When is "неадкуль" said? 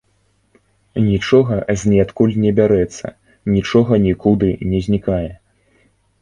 1.91-2.33